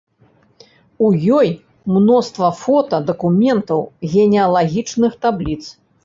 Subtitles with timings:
[1.07, 1.49] У ёй
[1.97, 3.79] мноства фота, дакументаў,
[4.13, 5.59] генеалагічных табліц.